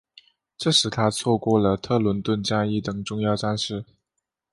[0.57, 3.85] 这使他错过了特伦顿战役等重要战事。